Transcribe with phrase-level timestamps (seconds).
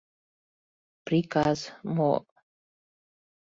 [1.05, 1.59] —Приказ...
[1.95, 2.13] мо...